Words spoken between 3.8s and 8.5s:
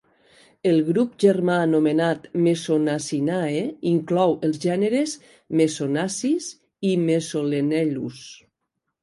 inclou els gèneres Mesonacis i Mesolenellus.